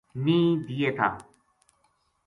نیہہ 0.23 0.55
دیے 0.65 0.89
تھا 0.97 1.07